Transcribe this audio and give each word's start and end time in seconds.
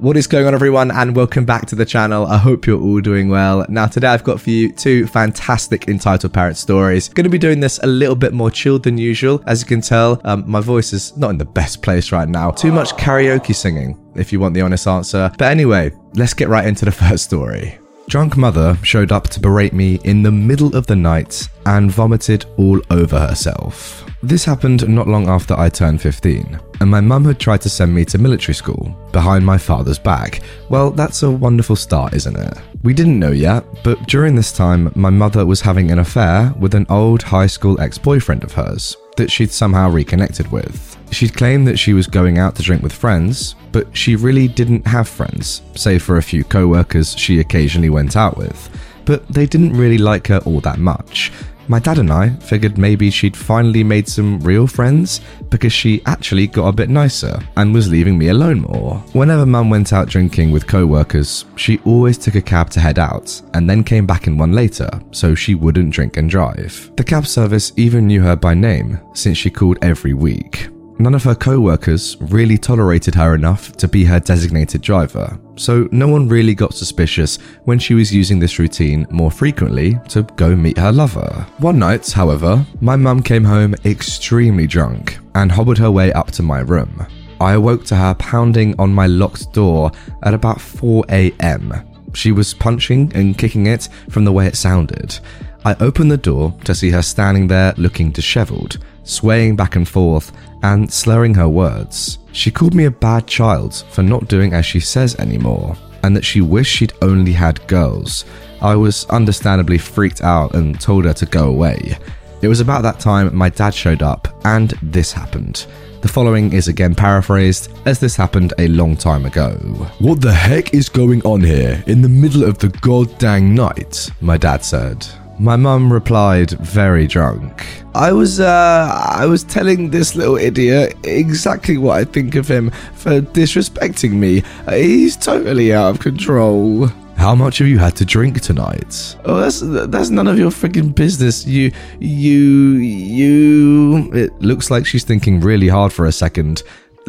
What 0.00 0.16
is 0.16 0.26
going 0.26 0.46
on, 0.46 0.54
everyone, 0.54 0.90
and 0.90 1.14
welcome 1.14 1.44
back 1.44 1.66
to 1.66 1.74
the 1.76 1.84
channel. 1.84 2.24
I 2.26 2.38
hope 2.38 2.66
you're 2.66 2.80
all 2.80 3.00
doing 3.00 3.28
well. 3.28 3.66
Now, 3.68 3.86
today 3.86 4.08
I've 4.08 4.24
got 4.24 4.40
for 4.40 4.48
you 4.48 4.72
two 4.72 5.06
fantastic 5.06 5.88
entitled 5.88 6.32
parent 6.32 6.56
stories. 6.56 7.10
Going 7.10 7.24
to 7.24 7.30
be 7.30 7.36
doing 7.36 7.60
this 7.60 7.78
a 7.82 7.86
little 7.86 8.14
bit 8.16 8.32
more 8.32 8.50
chilled 8.50 8.84
than 8.84 8.96
usual. 8.96 9.42
As 9.46 9.60
you 9.60 9.66
can 9.66 9.82
tell, 9.82 10.18
um, 10.24 10.44
my 10.50 10.62
voice 10.62 10.94
is 10.94 11.14
not 11.18 11.28
in 11.28 11.36
the 11.36 11.44
best 11.44 11.82
place 11.82 12.12
right 12.12 12.26
now. 12.26 12.50
Too 12.50 12.72
much 12.72 12.94
karaoke 12.94 13.54
singing, 13.54 13.94
if 14.14 14.32
you 14.32 14.40
want 14.40 14.54
the 14.54 14.62
honest 14.62 14.86
answer. 14.86 15.30
But 15.36 15.50
anyway, 15.50 15.92
let's 16.14 16.32
get 16.32 16.48
right 16.48 16.66
into 16.66 16.86
the 16.86 16.92
first 17.08 17.24
story. 17.24 17.78
Drunk 18.10 18.36
mother 18.36 18.76
showed 18.82 19.12
up 19.12 19.28
to 19.28 19.38
berate 19.38 19.72
me 19.72 20.00
in 20.02 20.24
the 20.24 20.32
middle 20.32 20.74
of 20.74 20.84
the 20.84 20.96
night 20.96 21.48
and 21.64 21.92
vomited 21.92 22.44
all 22.56 22.80
over 22.90 23.20
herself. 23.20 24.04
This 24.20 24.44
happened 24.44 24.88
not 24.88 25.06
long 25.06 25.28
after 25.28 25.54
I 25.54 25.68
turned 25.68 26.02
15, 26.02 26.58
and 26.80 26.90
my 26.90 27.00
mum 27.00 27.24
had 27.24 27.38
tried 27.38 27.60
to 27.60 27.68
send 27.68 27.94
me 27.94 28.04
to 28.06 28.18
military 28.18 28.56
school 28.56 28.92
behind 29.12 29.46
my 29.46 29.56
father's 29.56 30.00
back. 30.00 30.40
Well, 30.68 30.90
that's 30.90 31.22
a 31.22 31.30
wonderful 31.30 31.76
start, 31.76 32.12
isn't 32.14 32.36
it? 32.36 32.58
We 32.82 32.94
didn't 32.94 33.20
know 33.20 33.30
yet, 33.30 33.64
but 33.84 34.08
during 34.08 34.34
this 34.34 34.50
time, 34.50 34.90
my 34.96 35.10
mother 35.10 35.46
was 35.46 35.60
having 35.60 35.92
an 35.92 36.00
affair 36.00 36.52
with 36.58 36.74
an 36.74 36.86
old 36.88 37.22
high 37.22 37.46
school 37.46 37.80
ex 37.80 37.96
boyfriend 37.96 38.42
of 38.42 38.52
hers 38.52 38.96
that 39.18 39.30
she'd 39.30 39.52
somehow 39.52 39.88
reconnected 39.88 40.50
with. 40.50 40.89
She'd 41.10 41.34
claimed 41.34 41.66
that 41.66 41.78
she 41.78 41.92
was 41.92 42.06
going 42.06 42.38
out 42.38 42.54
to 42.56 42.62
drink 42.62 42.82
with 42.82 42.92
friends, 42.92 43.54
but 43.72 43.94
she 43.96 44.16
really 44.16 44.48
didn't 44.48 44.86
have 44.86 45.08
friends, 45.08 45.62
save 45.74 46.02
for 46.02 46.16
a 46.16 46.22
few 46.22 46.44
co 46.44 46.68
workers 46.68 47.16
she 47.16 47.40
occasionally 47.40 47.90
went 47.90 48.16
out 48.16 48.36
with. 48.36 48.68
But 49.04 49.26
they 49.28 49.46
didn't 49.46 49.76
really 49.76 49.98
like 49.98 50.28
her 50.28 50.38
all 50.46 50.60
that 50.60 50.78
much. 50.78 51.32
My 51.70 51.78
dad 51.78 51.98
and 51.98 52.12
I 52.12 52.30
figured 52.30 52.78
maybe 52.78 53.12
she'd 53.12 53.36
finally 53.36 53.84
made 53.84 54.08
some 54.08 54.40
real 54.40 54.66
friends 54.66 55.20
because 55.50 55.72
she 55.72 56.02
actually 56.04 56.48
got 56.48 56.66
a 56.66 56.72
bit 56.72 56.88
nicer 56.88 57.40
and 57.56 57.72
was 57.72 57.88
leaving 57.88 58.18
me 58.18 58.26
alone 58.26 58.62
more. 58.62 58.96
Whenever 59.12 59.46
mum 59.46 59.70
went 59.70 59.92
out 59.92 60.08
drinking 60.08 60.50
with 60.50 60.66
co 60.66 60.84
workers, 60.84 61.44
she 61.54 61.78
always 61.84 62.18
took 62.18 62.34
a 62.34 62.42
cab 62.42 62.70
to 62.70 62.80
head 62.80 62.98
out 62.98 63.40
and 63.54 63.70
then 63.70 63.84
came 63.84 64.04
back 64.04 64.26
in 64.26 64.36
one 64.36 64.52
later 64.52 64.90
so 65.12 65.36
she 65.36 65.54
wouldn't 65.54 65.92
drink 65.92 66.16
and 66.16 66.28
drive. 66.28 66.90
The 66.96 67.04
cab 67.04 67.24
service 67.24 67.72
even 67.76 68.08
knew 68.08 68.22
her 68.22 68.34
by 68.34 68.54
name 68.54 68.98
since 69.14 69.38
she 69.38 69.48
called 69.48 69.78
every 69.80 70.12
week. 70.12 70.70
None 71.00 71.14
of 71.14 71.24
her 71.24 71.34
co 71.34 71.58
workers 71.58 72.18
really 72.20 72.58
tolerated 72.58 73.14
her 73.14 73.34
enough 73.34 73.72
to 73.78 73.88
be 73.88 74.04
her 74.04 74.20
designated 74.20 74.82
driver, 74.82 75.40
so 75.56 75.88
no 75.90 76.06
one 76.06 76.28
really 76.28 76.54
got 76.54 76.74
suspicious 76.74 77.38
when 77.64 77.78
she 77.78 77.94
was 77.94 78.12
using 78.12 78.38
this 78.38 78.58
routine 78.58 79.06
more 79.08 79.30
frequently 79.30 79.98
to 80.10 80.24
go 80.36 80.54
meet 80.54 80.76
her 80.76 80.92
lover. 80.92 81.46
One 81.56 81.78
night, 81.78 82.10
however, 82.10 82.66
my 82.82 82.96
mum 82.96 83.22
came 83.22 83.44
home 83.44 83.74
extremely 83.86 84.66
drunk 84.66 85.18
and 85.34 85.50
hobbled 85.50 85.78
her 85.78 85.90
way 85.90 86.12
up 86.12 86.32
to 86.32 86.42
my 86.42 86.60
room. 86.60 87.06
I 87.40 87.54
awoke 87.54 87.86
to 87.86 87.96
her 87.96 88.12
pounding 88.16 88.78
on 88.78 88.92
my 88.92 89.06
locked 89.06 89.54
door 89.54 89.92
at 90.24 90.34
about 90.34 90.60
4 90.60 91.06
am. 91.08 91.72
She 92.12 92.30
was 92.30 92.52
punching 92.52 93.12
and 93.14 93.38
kicking 93.38 93.68
it 93.68 93.88
from 94.10 94.26
the 94.26 94.32
way 94.32 94.46
it 94.46 94.54
sounded. 94.54 95.18
I 95.64 95.76
opened 95.80 96.10
the 96.10 96.18
door 96.18 96.54
to 96.64 96.74
see 96.74 96.90
her 96.90 97.02
standing 97.02 97.46
there 97.46 97.72
looking 97.78 98.10
dishevelled, 98.10 98.78
swaying 99.10 99.56
back 99.56 99.76
and 99.76 99.88
forth 99.88 100.32
and 100.62 100.92
slurring 100.92 101.34
her 101.34 101.48
words. 101.48 102.18
She 102.32 102.50
called 102.50 102.74
me 102.74 102.84
a 102.84 102.90
bad 102.90 103.26
child 103.26 103.84
for 103.90 104.02
not 104.02 104.28
doing 104.28 104.52
as 104.52 104.64
she 104.64 104.80
says 104.80 105.16
anymore, 105.16 105.76
and 106.02 106.16
that 106.16 106.24
she 106.24 106.40
wished 106.40 106.76
she'd 106.76 106.92
only 107.02 107.32
had 107.32 107.66
girls. 107.66 108.24
I 108.60 108.76
was 108.76 109.06
understandably 109.06 109.78
freaked 109.78 110.20
out 110.22 110.54
and 110.54 110.80
told 110.80 111.04
her 111.06 111.14
to 111.14 111.26
go 111.26 111.48
away. 111.48 111.98
It 112.42 112.48
was 112.48 112.60
about 112.60 112.82
that 112.82 113.00
time 113.00 113.34
my 113.34 113.50
dad 113.50 113.74
showed 113.74 114.02
up, 114.02 114.28
and 114.44 114.70
this 114.82 115.12
happened. 115.12 115.66
The 116.00 116.08
following 116.08 116.54
is 116.54 116.68
again 116.68 116.94
paraphrased, 116.94 117.70
as 117.84 117.98
this 117.98 118.16
happened 118.16 118.54
a 118.58 118.68
long 118.68 118.96
time 118.96 119.26
ago. 119.26 119.52
What 119.98 120.22
the 120.22 120.32
heck 120.32 120.72
is 120.72 120.88
going 120.88 121.22
on 121.26 121.42
here 121.42 121.84
in 121.86 122.00
the 122.00 122.08
middle 122.08 122.44
of 122.44 122.56
the 122.58 122.68
goddamn 122.68 123.54
night? 123.54 124.10
My 124.22 124.38
dad 124.38 124.64
said. 124.64 125.06
My 125.40 125.56
mum 125.56 125.90
replied, 125.90 126.50
very 126.50 127.06
drunk. 127.06 127.66
I 127.94 128.12
was, 128.12 128.40
uh, 128.40 128.92
I 129.10 129.24
was 129.24 129.42
telling 129.42 129.88
this 129.88 130.14
little 130.14 130.36
idiot 130.36 130.98
exactly 131.02 131.78
what 131.78 131.96
I 131.96 132.04
think 132.04 132.34
of 132.34 132.46
him 132.46 132.70
for 132.94 133.22
disrespecting 133.22 134.12
me. 134.12 134.42
He's 134.68 135.16
totally 135.16 135.72
out 135.72 135.92
of 135.92 135.98
control. 136.00 136.88
How 137.16 137.34
much 137.34 137.56
have 137.56 137.68
you 137.68 137.78
had 137.78 137.96
to 137.96 138.04
drink 138.04 138.42
tonight? 138.42 139.16
Oh, 139.24 139.40
that's 139.40 139.60
that's 139.60 140.10
none 140.10 140.28
of 140.28 140.38
your 140.38 140.50
freaking 140.50 140.94
business. 140.94 141.46
You, 141.46 141.72
you, 141.98 142.38
you. 142.76 144.12
It 144.12 144.38
looks 144.42 144.70
like 144.70 144.84
she's 144.84 145.04
thinking 145.04 145.40
really 145.40 145.68
hard 145.68 145.90
for 145.90 146.04
a 146.04 146.12
second. 146.12 146.62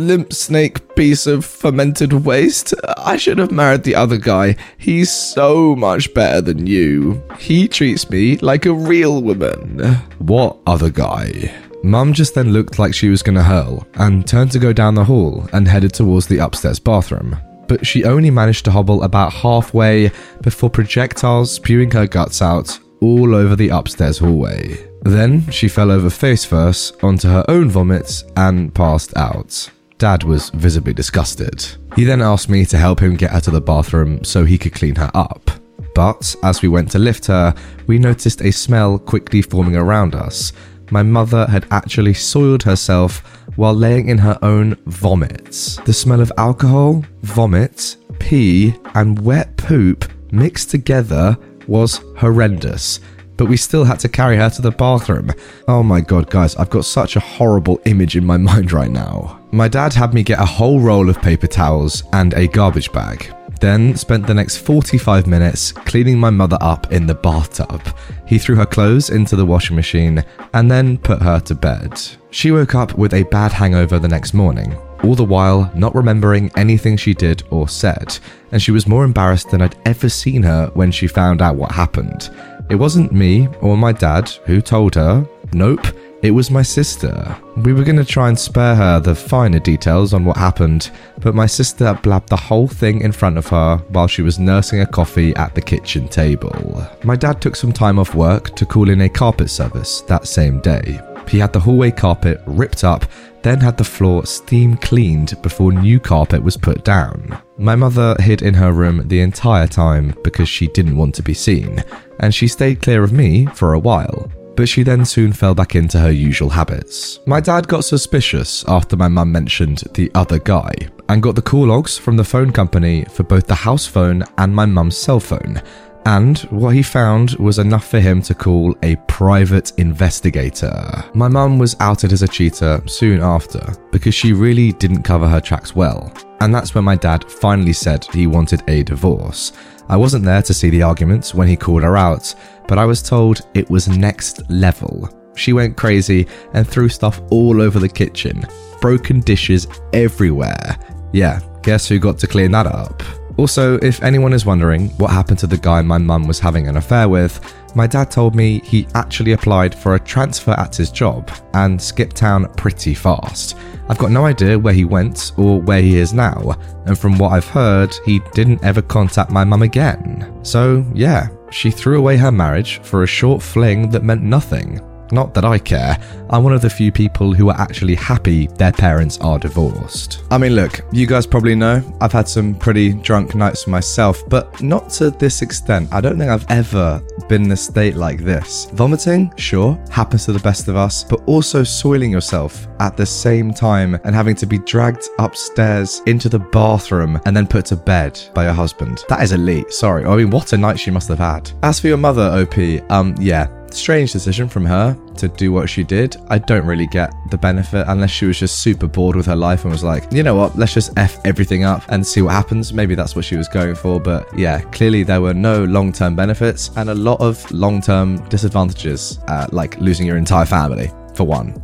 Limp 0.07 0.33
snake 0.33 0.95
piece 0.95 1.27
of 1.27 1.45
fermented 1.45 2.11
waste. 2.11 2.73
I 2.97 3.17
should 3.17 3.37
have 3.37 3.51
married 3.51 3.83
the 3.83 3.93
other 3.93 4.17
guy. 4.17 4.55
He's 4.77 5.11
so 5.11 5.75
much 5.75 6.11
better 6.15 6.41
than 6.41 6.65
you. 6.65 7.23
He 7.37 7.67
treats 7.67 8.09
me 8.09 8.37
like 8.37 8.65
a 8.65 8.73
real 8.73 9.21
woman. 9.21 9.79
What 10.17 10.57
other 10.65 10.89
guy? 10.89 11.53
Mum 11.83 12.13
just 12.13 12.33
then 12.33 12.51
looked 12.51 12.79
like 12.79 12.95
she 12.95 13.09
was 13.09 13.21
gonna 13.21 13.43
hurl 13.43 13.85
and 13.93 14.27
turned 14.27 14.51
to 14.53 14.59
go 14.59 14.73
down 14.73 14.95
the 14.95 15.03
hall 15.03 15.47
and 15.53 15.67
headed 15.67 15.93
towards 15.93 16.25
the 16.25 16.39
upstairs 16.39 16.79
bathroom. 16.79 17.37
But 17.67 17.85
she 17.85 18.03
only 18.03 18.31
managed 18.31 18.65
to 18.65 18.71
hobble 18.71 19.03
about 19.03 19.33
halfway 19.33 20.11
before 20.41 20.71
projectiles 20.71 21.51
spewing 21.51 21.91
her 21.91 22.07
guts 22.07 22.41
out 22.41 22.79
all 23.01 23.35
over 23.35 23.55
the 23.55 23.69
upstairs 23.69 24.17
hallway. 24.17 24.77
Then 25.03 25.49
she 25.51 25.67
fell 25.67 25.91
over 25.91 26.09
face 26.09 26.43
first 26.43 27.03
onto 27.03 27.27
her 27.27 27.45
own 27.47 27.69
vomits 27.69 28.23
and 28.35 28.73
passed 28.73 29.15
out. 29.15 29.69
Dad 30.01 30.23
was 30.23 30.49
visibly 30.49 30.93
disgusted. 30.93 31.63
He 31.95 32.05
then 32.05 32.23
asked 32.23 32.49
me 32.49 32.65
to 32.65 32.77
help 32.79 32.99
him 32.99 33.15
get 33.15 33.29
her 33.29 33.39
to 33.41 33.51
the 33.51 33.61
bathroom 33.61 34.23
so 34.23 34.43
he 34.43 34.57
could 34.57 34.73
clean 34.73 34.95
her 34.95 35.11
up. 35.13 35.51
But 35.93 36.35
as 36.41 36.63
we 36.63 36.69
went 36.69 36.89
to 36.91 36.97
lift 36.97 37.27
her, 37.27 37.53
we 37.85 37.99
noticed 37.99 38.41
a 38.41 38.49
smell 38.49 38.97
quickly 38.97 39.43
forming 39.43 39.75
around 39.75 40.15
us. 40.15 40.53
My 40.89 41.03
mother 41.03 41.45
had 41.45 41.67
actually 41.69 42.15
soiled 42.15 42.63
herself 42.63 43.19
while 43.57 43.75
laying 43.75 44.09
in 44.09 44.17
her 44.17 44.39
own 44.41 44.73
vomit. 44.87 45.51
The 45.85 45.93
smell 45.93 46.19
of 46.19 46.31
alcohol, 46.35 47.05
vomit, 47.21 47.97
pee, 48.17 48.73
and 48.95 49.23
wet 49.23 49.55
poop 49.55 50.11
mixed 50.31 50.71
together 50.71 51.37
was 51.67 52.01
horrendous. 52.17 53.01
But 53.37 53.49
we 53.49 53.55
still 53.55 53.83
had 53.83 53.99
to 53.99 54.09
carry 54.09 54.37
her 54.37 54.49
to 54.49 54.63
the 54.63 54.71
bathroom. 54.71 55.29
Oh 55.67 55.83
my 55.83 56.01
god, 56.01 56.31
guys, 56.31 56.55
I've 56.55 56.71
got 56.71 56.85
such 56.85 57.17
a 57.17 57.19
horrible 57.19 57.79
image 57.85 58.15
in 58.15 58.25
my 58.25 58.37
mind 58.51 58.71
right 58.71 58.89
now. 58.89 59.40
My 59.53 59.67
dad 59.67 59.93
had 59.93 60.13
me 60.13 60.23
get 60.23 60.39
a 60.39 60.45
whole 60.45 60.79
roll 60.79 61.09
of 61.09 61.21
paper 61.21 61.47
towels 61.47 62.03
and 62.13 62.33
a 62.33 62.47
garbage 62.47 62.91
bag. 62.93 63.33
Then 63.59 63.97
spent 63.97 64.25
the 64.25 64.33
next 64.33 64.57
45 64.57 65.27
minutes 65.27 65.73
cleaning 65.73 66.17
my 66.17 66.29
mother 66.29 66.57
up 66.61 66.91
in 66.93 67.05
the 67.05 67.13
bathtub. 67.13 67.81
He 68.25 68.39
threw 68.39 68.55
her 68.55 68.65
clothes 68.65 69.09
into 69.09 69.35
the 69.35 69.45
washing 69.45 69.75
machine 69.75 70.23
and 70.53 70.71
then 70.71 70.97
put 70.97 71.21
her 71.21 71.41
to 71.41 71.53
bed. 71.53 72.01
She 72.29 72.51
woke 72.51 72.75
up 72.75 72.97
with 72.97 73.13
a 73.13 73.23
bad 73.23 73.51
hangover 73.51 73.99
the 73.99 74.07
next 74.07 74.33
morning, 74.33 74.73
all 75.03 75.15
the 75.15 75.25
while 75.25 75.69
not 75.75 75.95
remembering 75.95 76.49
anything 76.55 76.95
she 76.95 77.13
did 77.13 77.43
or 77.49 77.67
said, 77.67 78.17
and 78.53 78.61
she 78.61 78.71
was 78.71 78.87
more 78.87 79.03
embarrassed 79.03 79.51
than 79.51 79.61
I'd 79.61 79.75
ever 79.85 80.07
seen 80.07 80.43
her 80.43 80.71
when 80.75 80.91
she 80.91 81.07
found 81.07 81.41
out 81.41 81.57
what 81.57 81.73
happened. 81.73 82.29
It 82.69 82.75
wasn't 82.75 83.11
me 83.11 83.49
or 83.59 83.75
my 83.75 83.91
dad 83.91 84.29
who 84.45 84.61
told 84.61 84.95
her. 84.95 85.27
Nope, 85.51 85.85
it 86.21 86.31
was 86.31 86.51
my 86.51 86.61
sister. 86.61 87.35
We 87.57 87.73
were 87.73 87.83
going 87.83 87.97
to 87.97 88.05
try 88.05 88.29
and 88.29 88.37
spare 88.37 88.75
her 88.75 88.99
the 88.99 89.15
finer 89.15 89.59
details 89.59 90.13
on 90.13 90.23
what 90.23 90.37
happened, 90.37 90.91
but 91.19 91.33
my 91.33 91.47
sister 91.47 91.97
blabbed 92.03 92.29
the 92.29 92.35
whole 92.35 92.67
thing 92.67 93.01
in 93.01 93.11
front 93.11 93.37
of 93.37 93.47
her 93.47 93.77
while 93.89 94.07
she 94.07 94.21
was 94.21 94.37
nursing 94.39 94.81
a 94.81 94.85
coffee 94.85 95.35
at 95.35 95.55
the 95.55 95.61
kitchen 95.61 96.07
table. 96.07 96.87
My 97.03 97.15
dad 97.15 97.41
took 97.41 97.55
some 97.55 97.71
time 97.71 97.97
off 97.97 98.13
work 98.13 98.55
to 98.55 98.65
call 98.65 98.89
in 98.89 99.01
a 99.01 99.09
carpet 99.09 99.49
service 99.49 100.01
that 100.01 100.27
same 100.27 100.59
day. 100.61 100.99
He 101.27 101.39
had 101.39 101.53
the 101.53 101.59
hallway 101.59 101.91
carpet 101.91 102.41
ripped 102.45 102.83
up, 102.83 103.05
then 103.41 103.59
had 103.59 103.77
the 103.77 103.83
floor 103.83 104.25
steam 104.25 104.77
cleaned 104.77 105.41
before 105.41 105.71
new 105.71 105.99
carpet 105.99 106.43
was 106.43 106.57
put 106.57 106.83
down. 106.83 107.41
My 107.57 107.75
mother 107.75 108.15
hid 108.19 108.41
in 108.41 108.53
her 108.53 108.73
room 108.73 109.07
the 109.07 109.21
entire 109.21 109.67
time 109.67 110.15
because 110.23 110.49
she 110.49 110.67
didn't 110.67 110.97
want 110.97 111.15
to 111.15 111.23
be 111.23 111.33
seen, 111.33 111.83
and 112.19 112.35
she 112.35 112.47
stayed 112.47 112.81
clear 112.81 113.03
of 113.03 113.13
me 113.13 113.45
for 113.47 113.73
a 113.73 113.79
while. 113.79 114.29
But 114.55 114.69
she 114.69 114.83
then 114.83 115.05
soon 115.05 115.33
fell 115.33 115.55
back 115.55 115.75
into 115.75 115.99
her 115.99 116.11
usual 116.11 116.49
habits. 116.49 117.19
My 117.25 117.39
dad 117.39 117.67
got 117.67 117.85
suspicious 117.85 118.65
after 118.67 118.95
my 118.95 119.07
mum 119.07 119.31
mentioned 119.31 119.83
the 119.93 120.11
other 120.15 120.39
guy 120.39 120.71
and 121.09 121.23
got 121.23 121.35
the 121.35 121.41
call 121.41 121.67
logs 121.67 121.97
from 121.97 122.17
the 122.17 122.23
phone 122.23 122.51
company 122.51 123.05
for 123.05 123.23
both 123.23 123.47
the 123.47 123.55
house 123.55 123.85
phone 123.85 124.23
and 124.37 124.55
my 124.55 124.65
mum's 124.65 124.97
cell 124.97 125.19
phone. 125.19 125.61
And 126.05 126.39
what 126.49 126.73
he 126.73 126.81
found 126.81 127.31
was 127.35 127.59
enough 127.59 127.87
for 127.87 127.99
him 127.99 128.21
to 128.23 128.33
call 128.33 128.75
a 128.81 128.95
private 129.07 129.71
investigator. 129.77 130.73
My 131.13 131.27
mum 131.27 131.59
was 131.59 131.75
outed 131.79 132.11
as 132.11 132.23
a 132.23 132.27
cheater 132.27 132.81
soon 132.87 133.21
after 133.21 133.73
because 133.91 134.15
she 134.15 134.33
really 134.33 134.71
didn't 134.71 135.03
cover 135.03 135.27
her 135.27 135.39
tracks 135.41 135.75
well. 135.75 136.11
And 136.39 136.53
that's 136.53 136.73
when 136.73 136.85
my 136.85 136.95
dad 136.95 137.29
finally 137.29 137.73
said 137.73 138.05
he 138.05 138.25
wanted 138.25 138.63
a 138.67 138.81
divorce. 138.81 139.53
I 139.91 139.97
wasn't 139.97 140.23
there 140.23 140.41
to 140.41 140.53
see 140.53 140.69
the 140.69 140.83
arguments 140.83 141.35
when 141.35 141.49
he 141.49 141.57
called 141.57 141.83
her 141.83 141.97
out, 141.97 142.33
but 142.65 142.77
I 142.77 142.85
was 142.85 143.01
told 143.01 143.41
it 143.53 143.69
was 143.69 143.89
next 143.89 144.49
level. 144.49 145.09
She 145.35 145.51
went 145.51 145.75
crazy 145.75 146.27
and 146.53 146.65
threw 146.65 146.87
stuff 146.87 147.19
all 147.29 147.61
over 147.61 147.77
the 147.77 147.89
kitchen, 147.89 148.45
broken 148.79 149.19
dishes 149.19 149.67
everywhere. 149.91 150.77
Yeah, 151.11 151.41
guess 151.61 151.89
who 151.89 151.99
got 151.99 152.17
to 152.19 152.27
clean 152.27 152.51
that 152.51 152.67
up? 152.67 153.03
Also, 153.35 153.79
if 153.79 154.01
anyone 154.01 154.31
is 154.31 154.45
wondering 154.45 154.91
what 154.91 155.11
happened 155.11 155.39
to 155.39 155.47
the 155.47 155.57
guy 155.57 155.81
my 155.81 155.97
mum 155.97 156.25
was 156.25 156.39
having 156.39 156.69
an 156.69 156.77
affair 156.77 157.09
with, 157.09 157.41
my 157.75 157.85
dad 157.85 158.09
told 158.09 158.33
me 158.33 158.61
he 158.63 158.87
actually 158.95 159.33
applied 159.33 159.75
for 159.75 159.95
a 159.95 159.99
transfer 159.99 160.51
at 160.51 160.73
his 160.73 160.89
job 160.89 161.29
and 161.53 161.81
skipped 161.81 162.15
town 162.15 162.49
pretty 162.53 162.93
fast. 162.93 163.57
I've 163.91 163.97
got 163.97 164.09
no 164.11 164.25
idea 164.25 164.57
where 164.57 164.73
he 164.73 164.85
went 164.85 165.33
or 165.35 165.59
where 165.59 165.81
he 165.81 165.97
is 165.97 166.13
now, 166.13 166.55
and 166.85 166.97
from 166.97 167.17
what 167.17 167.33
I've 167.33 167.47
heard, 167.49 167.93
he 168.05 168.21
didn't 168.33 168.63
ever 168.63 168.81
contact 168.81 169.31
my 169.31 169.43
mum 169.43 169.63
again. 169.63 170.33
So, 170.43 170.85
yeah, 170.95 171.27
she 171.49 171.71
threw 171.71 171.99
away 171.99 172.15
her 172.15 172.31
marriage 172.31 172.79
for 172.83 173.03
a 173.03 173.07
short 173.07 173.43
fling 173.43 173.89
that 173.89 174.05
meant 174.05 174.23
nothing. 174.23 174.79
Not 175.11 175.33
that 175.33 175.45
I 175.45 175.57
care. 175.57 175.97
I'm 176.29 176.43
one 176.43 176.53
of 176.53 176.61
the 176.61 176.69
few 176.69 176.91
people 176.91 177.33
who 177.33 177.49
are 177.49 177.59
actually 177.59 177.95
happy 177.95 178.47
their 178.47 178.71
parents 178.71 179.17
are 179.19 179.37
divorced. 179.37 180.23
I 180.31 180.37
mean, 180.37 180.55
look, 180.55 180.81
you 180.91 181.05
guys 181.05 181.25
probably 181.25 181.55
know 181.55 181.83
I've 181.99 182.11
had 182.13 182.27
some 182.27 182.55
pretty 182.55 182.93
drunk 182.93 183.35
nights 183.35 183.67
myself, 183.67 184.23
but 184.29 184.61
not 184.61 184.89
to 184.91 185.11
this 185.11 185.41
extent. 185.41 185.89
I 185.91 186.01
don't 186.01 186.17
think 186.17 186.29
I've 186.29 186.45
ever 186.49 187.03
been 187.27 187.45
in 187.45 187.51
a 187.51 187.57
state 187.57 187.95
like 187.95 188.19
this. 188.19 188.65
Vomiting, 188.73 189.33
sure, 189.37 189.77
happens 189.89 190.25
to 190.25 190.33
the 190.33 190.39
best 190.39 190.67
of 190.67 190.75
us, 190.75 191.03
but 191.03 191.21
also 191.25 191.63
soiling 191.63 192.11
yourself 192.11 192.67
at 192.79 192.95
the 192.95 193.05
same 193.05 193.53
time 193.53 193.95
and 194.05 194.15
having 194.15 194.35
to 194.35 194.45
be 194.45 194.57
dragged 194.59 195.07
upstairs 195.19 196.01
into 196.05 196.29
the 196.29 196.39
bathroom 196.39 197.19
and 197.25 197.35
then 197.35 197.47
put 197.47 197.65
to 197.65 197.75
bed 197.75 198.19
by 198.33 198.45
your 198.45 198.53
husband. 198.53 199.03
That 199.09 199.21
is 199.21 199.31
elite. 199.33 199.71
Sorry. 199.71 200.05
I 200.05 200.15
mean, 200.15 200.29
what 200.29 200.53
a 200.53 200.57
night 200.57 200.79
she 200.79 200.91
must 200.91 201.07
have 201.09 201.19
had. 201.19 201.51
As 201.63 201.79
for 201.79 201.87
your 201.87 201.97
mother, 201.97 202.23
OP, 202.23 202.57
um, 202.91 203.15
yeah, 203.19 203.47
strange 203.73 204.11
decision 204.11 204.47
from 204.47 204.65
her 204.65 204.97
to 205.17 205.27
do 205.27 205.51
what 205.51 205.69
she 205.69 205.83
did. 205.83 206.17
I 206.29 206.37
don't 206.37 206.65
really 206.65 206.87
get 206.87 207.13
the 207.29 207.37
benefit 207.37 207.85
unless 207.87 208.11
she 208.11 208.25
was 208.25 208.39
just 208.39 208.61
super 208.61 208.87
bored 208.87 209.15
with 209.15 209.25
her 209.25 209.35
life 209.35 209.63
and 209.63 209.71
was 209.71 209.83
like, 209.83 210.11
you 210.11 210.23
know 210.23 210.35
what, 210.35 210.57
let's 210.57 210.73
just 210.73 210.97
F 210.97 211.19
everything 211.25 211.63
up 211.63 211.83
and 211.89 212.05
see 212.05 212.21
what 212.21 212.33
happens. 212.33 212.73
Maybe 212.73 212.95
that's 212.95 213.15
what 213.15 213.25
she 213.25 213.35
was 213.35 213.47
going 213.47 213.75
for. 213.75 213.99
But 213.99 214.27
yeah, 214.37 214.61
clearly 214.71 215.03
there 215.03 215.21
were 215.21 215.33
no 215.33 215.63
long 215.65 215.91
term 215.91 216.15
benefits 216.15 216.71
and 216.75 216.89
a 216.89 216.95
lot 216.95 217.19
of 217.19 217.49
long 217.51 217.81
term 217.81 218.17
disadvantages, 218.29 219.19
uh, 219.27 219.47
like 219.51 219.79
losing 219.79 220.05
your 220.05 220.17
entire 220.17 220.45
family, 220.45 220.91
for 221.15 221.25
one. 221.25 221.63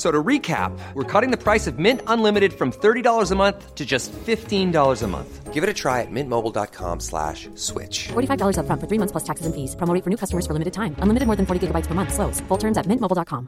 So 0.00 0.10
to 0.10 0.22
recap, 0.28 0.72
we're 0.94 1.04
cutting 1.04 1.30
the 1.30 1.36
price 1.36 1.66
of 1.66 1.78
Mint 1.78 2.00
Unlimited 2.06 2.54
from 2.54 2.72
$30 2.72 3.32
a 3.32 3.34
month 3.34 3.74
to 3.74 3.84
just 3.84 4.10
$15 4.12 5.02
a 5.02 5.06
month. 5.06 5.52
Give 5.52 5.62
it 5.62 5.68
a 5.68 5.74
try 5.74 6.00
at 6.00 6.10
mintmobile.com 6.10 7.00
slash 7.00 7.50
switch. 7.54 8.08
$45 8.08 8.60
up 8.60 8.64
front 8.64 8.80
for 8.80 8.86
three 8.86 8.96
months 8.96 9.12
plus 9.12 9.24
taxes 9.24 9.44
and 9.44 9.54
fees. 9.54 9.76
Promo 9.76 9.92
rate 9.92 10.02
for 10.02 10.08
new 10.08 10.16
customers 10.16 10.46
for 10.46 10.54
limited 10.54 10.72
time. 10.72 10.96
Unlimited 11.00 11.26
more 11.26 11.36
than 11.36 11.44
40 11.44 11.66
gigabytes 11.66 11.86
per 11.86 11.92
month. 11.92 12.14
Slows. 12.14 12.40
Full 12.48 12.56
terms 12.56 12.78
at 12.78 12.86
mintmobile.com. 12.86 13.46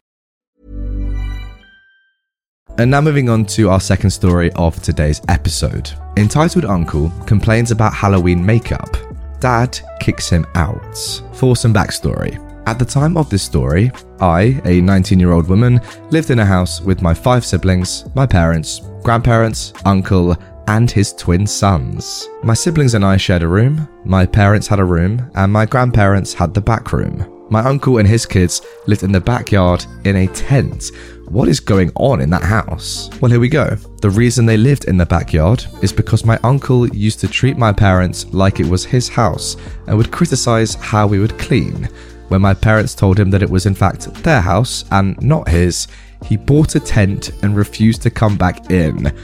And 2.77 2.91
now 2.91 3.01
moving 3.01 3.31
on 3.31 3.47
to 3.57 3.71
our 3.71 3.81
second 3.81 4.11
story 4.11 4.53
of 4.53 4.83
today's 4.83 5.23
episode. 5.29 5.91
Entitled 6.19 6.67
Uncle 6.67 7.11
complains 7.27 7.71
about 7.71 7.95
Halloween 7.95 8.45
makeup. 8.45 8.95
Dad 9.41 9.81
kicks 10.01 10.29
him 10.29 10.45
out. 10.55 10.97
For 11.33 11.57
some 11.57 11.73
backstory. 11.73 12.52
At 12.64 12.79
the 12.79 12.85
time 12.85 13.17
of 13.17 13.29
this 13.29 13.43
story, 13.43 13.91
I, 14.20 14.61
a 14.64 14.81
19 14.81 15.19
year 15.19 15.32
old 15.32 15.49
woman, 15.49 15.81
lived 16.11 16.31
in 16.31 16.38
a 16.38 16.44
house 16.44 16.81
with 16.81 17.03
my 17.03 17.12
five 17.12 17.44
siblings, 17.44 18.05
my 18.14 18.25
parents, 18.25 18.82
grandparents, 19.03 19.73
uncle, 19.85 20.37
and 20.69 20.88
his 20.88 21.12
twin 21.12 21.44
sons. 21.44 22.29
My 22.44 22.55
siblings 22.55 22.94
and 22.94 23.05
I 23.05 23.17
shared 23.17 23.43
a 23.43 23.49
room, 23.49 23.88
my 24.05 24.25
parents 24.25 24.69
had 24.69 24.79
a 24.79 24.85
room, 24.85 25.29
and 25.35 25.53
my 25.53 25.67
grandparents 25.67 26.32
had 26.32 26.55
the 26.55 26.61
back 26.61 26.93
room. 26.93 27.47
My 27.50 27.64
uncle 27.64 27.99
and 27.99 28.09
his 28.09 28.25
kids 28.25 28.62
lived 28.87 29.03
in 29.03 29.12
the 29.12 29.20
backyard 29.20 29.85
in 30.05 30.17
a 30.17 30.29
tent. 30.29 30.85
What 31.29 31.49
is 31.49 31.61
going 31.61 31.91
on 31.97 32.20
in 32.20 32.31
that 32.31 32.44
house? 32.44 33.11
Well, 33.20 33.31
here 33.31 33.41
we 33.41 33.49
go. 33.49 33.75
The 34.00 34.11
reason 34.11 34.47
they 34.47 34.56
lived 34.56 34.85
in 34.85 34.97
the 34.97 35.05
backyard 35.05 35.67
is 35.82 35.93
because 35.93 36.25
my 36.25 36.38
uncle 36.44 36.88
used 36.88 37.20
to 37.20 37.29
treat 37.29 37.58
my 37.58 37.73
parents 37.73 38.26
like 38.32 38.61
it 38.61 38.67
was 38.67 38.85
his 38.85 39.08
house 39.08 39.56
and 39.87 39.97
would 39.97 40.12
criticize 40.12 40.75
how 40.75 41.06
we 41.06 41.19
would 41.19 41.38
clean. 41.38 41.88
When 42.32 42.40
my 42.40 42.55
parents 42.55 42.94
told 42.94 43.20
him 43.20 43.29
that 43.32 43.43
it 43.43 43.50
was 43.50 43.67
in 43.67 43.75
fact 43.75 44.11
their 44.25 44.40
house 44.40 44.87
and 44.90 45.20
not 45.20 45.49
his, 45.49 45.87
he 46.25 46.38
bought 46.38 46.75
a 46.76 46.81
tent 46.81 47.31
and 47.43 47.55
refused 47.55 48.00
to 48.05 48.11
come 48.11 48.38
back 48.38 48.70
in. 48.70 49.14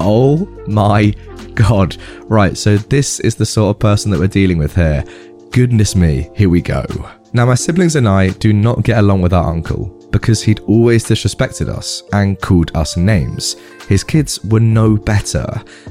Oh 0.00 0.46
my 0.66 1.14
god. 1.54 1.96
Right, 2.24 2.58
so 2.58 2.76
this 2.76 3.20
is 3.20 3.36
the 3.36 3.46
sort 3.46 3.76
of 3.76 3.78
person 3.78 4.10
that 4.10 4.18
we're 4.18 4.26
dealing 4.26 4.58
with 4.58 4.74
here. 4.74 5.04
Goodness 5.52 5.94
me, 5.94 6.28
here 6.34 6.48
we 6.48 6.60
go. 6.60 6.84
Now, 7.32 7.46
my 7.46 7.54
siblings 7.54 7.94
and 7.94 8.08
I 8.08 8.30
do 8.30 8.52
not 8.52 8.82
get 8.82 8.98
along 8.98 9.22
with 9.22 9.32
our 9.32 9.48
uncle 9.48 9.95
because 10.10 10.42
he'd 10.42 10.60
always 10.60 11.04
disrespected 11.04 11.68
us 11.68 12.02
and 12.12 12.40
called 12.40 12.74
us 12.76 12.96
names. 12.96 13.56
His 13.88 14.02
kids 14.02 14.42
were 14.44 14.60
no 14.60 14.96
better. 14.96 15.46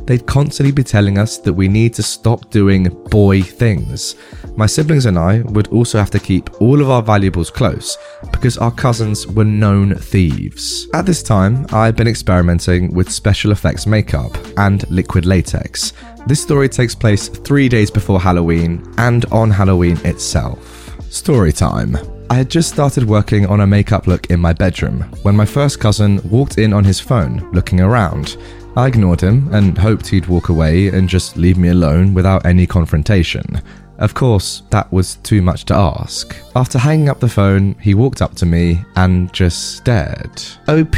They'd 0.05 0.25
constantly 0.25 0.71
be 0.71 0.83
telling 0.83 1.17
us 1.17 1.37
that 1.39 1.53
we 1.53 1.67
need 1.67 1.93
to 1.95 2.03
stop 2.03 2.49
doing 2.49 2.89
boy 3.09 3.41
things. 3.41 4.15
My 4.57 4.65
siblings 4.65 5.05
and 5.05 5.17
I 5.17 5.41
would 5.41 5.67
also 5.69 5.97
have 5.97 6.11
to 6.11 6.19
keep 6.19 6.61
all 6.61 6.81
of 6.81 6.89
our 6.89 7.01
valuables 7.01 7.49
close 7.49 7.97
because 8.31 8.57
our 8.57 8.71
cousins 8.71 9.27
were 9.27 9.45
known 9.45 9.95
thieves. 9.95 10.87
At 10.93 11.05
this 11.05 11.23
time, 11.23 11.65
I'd 11.71 11.95
been 11.95 12.07
experimenting 12.07 12.93
with 12.93 13.11
special 13.11 13.51
effects 13.51 13.87
makeup 13.87 14.35
and 14.57 14.89
liquid 14.89 15.25
latex. 15.25 15.93
This 16.27 16.41
story 16.41 16.69
takes 16.69 16.95
place 16.95 17.29
three 17.29 17.69
days 17.69 17.91
before 17.91 18.19
Halloween 18.19 18.83
and 18.97 19.25
on 19.25 19.51
Halloween 19.51 19.97
itself. 20.05 20.91
Story 21.09 21.53
time. 21.53 22.14
I 22.29 22.35
had 22.35 22.49
just 22.49 22.71
started 22.71 23.03
working 23.03 23.45
on 23.45 23.61
a 23.61 23.67
makeup 23.67 24.07
look 24.07 24.27
in 24.27 24.39
my 24.39 24.51
bedroom 24.51 25.01
when 25.21 25.35
my 25.35 25.45
first 25.45 25.79
cousin 25.79 26.19
walked 26.29 26.57
in 26.57 26.73
on 26.73 26.83
his 26.83 26.99
phone, 26.99 27.49
looking 27.51 27.81
around. 27.81 28.37
I 28.75 28.87
ignored 28.87 29.21
him 29.21 29.53
and 29.53 29.77
hoped 29.77 30.07
he'd 30.07 30.25
walk 30.25 30.49
away 30.49 30.87
and 30.87 31.07
just 31.07 31.37
leave 31.37 31.57
me 31.57 31.69
alone 31.69 32.13
without 32.13 32.45
any 32.45 32.65
confrontation. 32.65 33.61
Of 33.97 34.13
course, 34.13 34.63
that 34.71 34.91
was 34.91 35.15
too 35.17 35.41
much 35.41 35.65
to 35.65 35.75
ask. 35.75 36.35
After 36.55 36.77
hanging 36.77 37.09
up 37.09 37.19
the 37.19 37.29
phone, 37.29 37.75
he 37.79 37.93
walked 37.93 38.21
up 38.21 38.35
to 38.35 38.45
me 38.45 38.81
and 38.95 39.31
just 39.31 39.77
stared. 39.77 40.43
OP, 40.67 40.97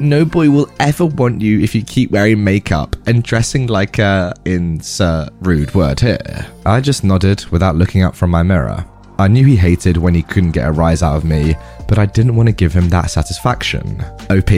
no 0.00 0.24
boy 0.24 0.48
will 0.48 0.70
ever 0.80 1.06
want 1.06 1.42
you 1.42 1.60
if 1.60 1.74
you 1.74 1.82
keep 1.82 2.10
wearing 2.10 2.42
makeup 2.42 2.96
and 3.06 3.22
dressing 3.22 3.66
like 3.66 3.98
a 3.98 4.32
insert 4.46 5.30
rude 5.40 5.74
word 5.74 6.00
here. 6.00 6.46
I 6.64 6.80
just 6.80 7.04
nodded 7.04 7.44
without 7.46 7.76
looking 7.76 8.02
up 8.02 8.14
from 8.14 8.30
my 8.30 8.42
mirror. 8.42 8.86
I 9.22 9.28
knew 9.28 9.46
he 9.46 9.54
hated 9.54 9.96
when 9.96 10.16
he 10.16 10.22
couldn't 10.22 10.50
get 10.50 10.66
a 10.66 10.72
rise 10.72 11.00
out 11.00 11.14
of 11.14 11.24
me, 11.24 11.54
but 11.86 11.96
I 11.96 12.06
didn't 12.06 12.34
want 12.34 12.48
to 12.48 12.52
give 12.52 12.72
him 12.72 12.88
that 12.88 13.08
satisfaction. 13.08 14.04
OP, 14.28 14.50